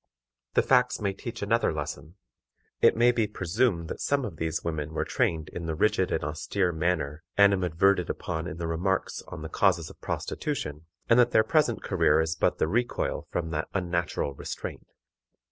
[0.55, 2.15] The facts may teach another lesson.
[2.81, 6.23] It may be presumed that some of these women were trained in the rigid and
[6.23, 11.43] austere manner animadverted upon in the remarks on the causes of prostitution, and that their
[11.43, 14.87] present career is but the recoil from that unnatural restraint.